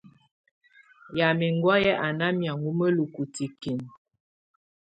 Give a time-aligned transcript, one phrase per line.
[1.17, 3.87] Ymɛ̀á ɛŋgɔ̀áyɛ á ná lɛ̀áŋɔ mǝ́lukǝ́ tikinǝ.